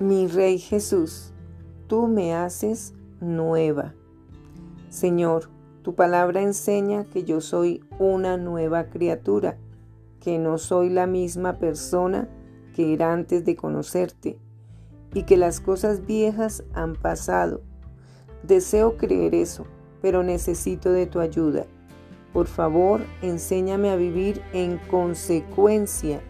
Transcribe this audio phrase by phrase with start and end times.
[0.00, 1.32] Mi Rey Jesús,
[1.88, 3.94] tú me haces nueva.
[4.90, 5.50] Señor,
[5.82, 9.58] tu palabra enseña que yo soy una nueva criatura,
[10.20, 12.28] que no soy la misma persona
[12.76, 14.38] que era antes de conocerte
[15.14, 17.62] y que las cosas viejas han pasado.
[18.44, 19.66] Deseo creer eso,
[20.00, 21.66] pero necesito de tu ayuda.
[22.32, 26.20] Por favor, enséñame a vivir en consecuencia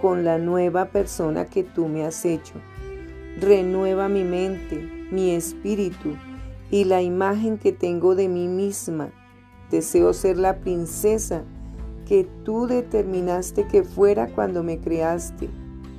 [0.00, 2.54] con la nueva persona que tú me has hecho.
[3.40, 6.16] Renueva mi mente, mi espíritu
[6.72, 9.10] y la imagen que tengo de mí misma.
[9.70, 11.44] Deseo ser la princesa
[12.04, 15.48] que tú determinaste que fuera cuando me creaste.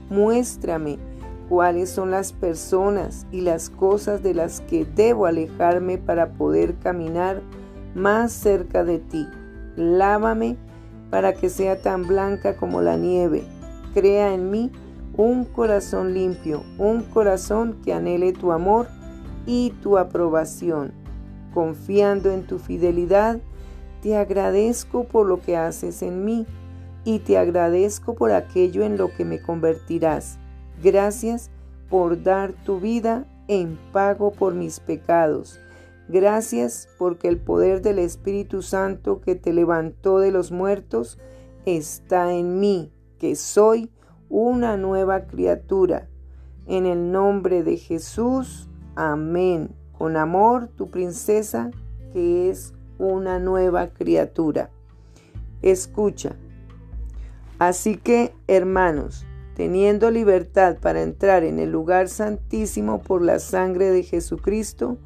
[0.10, 1.00] Muéstrame
[1.48, 7.42] cuáles son las personas y las cosas de las que debo alejarme para poder caminar
[7.96, 9.26] más cerca de ti.
[9.78, 10.58] Lávame
[11.10, 13.44] para que sea tan blanca como la nieve.
[13.94, 14.72] Crea en mí
[15.16, 18.88] un corazón limpio, un corazón que anhele tu amor
[19.46, 20.94] y tu aprobación.
[21.54, 23.40] Confiando en tu fidelidad,
[24.02, 26.46] te agradezco por lo que haces en mí
[27.04, 30.38] y te agradezco por aquello en lo que me convertirás.
[30.82, 31.50] Gracias
[31.90, 35.60] por dar tu vida en pago por mis pecados.
[36.08, 41.20] Gracias porque el poder del Espíritu Santo que te levantó de los muertos
[41.66, 43.92] está en mí, que soy
[44.30, 46.08] una nueva criatura.
[46.68, 49.76] En el nombre de Jesús, amén.
[49.92, 51.72] Con amor, tu princesa,
[52.14, 54.70] que es una nueva criatura.
[55.62, 56.36] Escucha.
[57.58, 64.04] Así que, hermanos, teniendo libertad para entrar en el lugar santísimo por la sangre de
[64.04, 64.98] Jesucristo,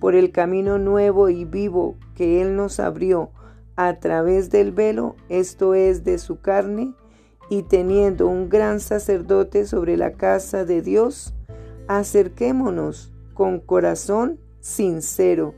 [0.00, 3.30] por el camino nuevo y vivo que Él nos abrió
[3.76, 6.94] a través del velo, esto es de su carne,
[7.50, 11.34] y teniendo un gran sacerdote sobre la casa de Dios,
[11.86, 15.54] acerquémonos con corazón sincero,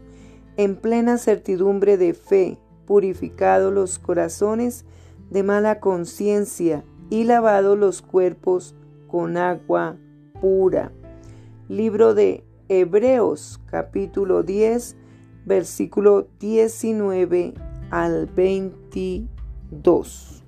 [0.56, 4.84] en plena certidumbre de fe, purificado los corazones
[5.30, 8.74] de mala conciencia y lavado los cuerpos
[9.08, 9.96] con agua
[10.40, 10.92] pura.
[11.68, 14.96] Libro de Hebreos capítulo 10
[15.44, 17.54] versículo 19
[17.90, 20.39] al 22.